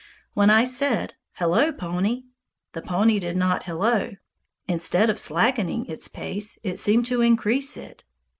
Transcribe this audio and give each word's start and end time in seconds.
When 0.33 0.49
I 0.49 0.63
said, 0.63 1.13
"Hello, 1.33 1.71
pony," 1.71 2.23
the 2.71 2.81
pony 2.81 3.19
did 3.19 3.37
not 3.37 3.65
hello. 3.65 4.13
Instead 4.67 5.11
of 5.11 5.19
slackening 5.19 5.85
its 5.85 6.07
pace, 6.07 6.57
it 6.63 6.79
seemed 6.79 7.05
to 7.05 7.21
increase 7.21 7.77
it. 7.77 8.03